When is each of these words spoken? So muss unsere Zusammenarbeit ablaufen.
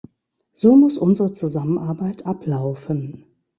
So 0.53 0.75
muss 0.75 0.97
unsere 0.97 1.31
Zusammenarbeit 1.31 2.25
ablaufen. 2.25 3.27